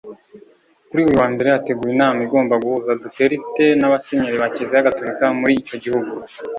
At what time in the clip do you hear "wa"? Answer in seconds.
1.19-1.27